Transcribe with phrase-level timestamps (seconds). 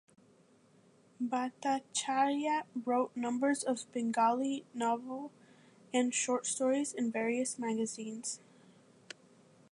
[1.23, 5.31] Bhattacharya wrote number of Bengali novel
[5.93, 8.23] and short stories in various magazine.